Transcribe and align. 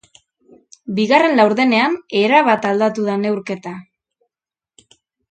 Bigarren 0.99 1.35
laurdenean, 1.39 1.97
erabat 2.21 2.65
aldatu 2.69 3.05
da 3.09 3.17
neurketa. 3.25 3.75